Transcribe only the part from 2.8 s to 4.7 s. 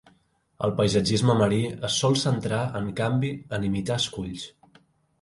en canvi, en imitar esculls.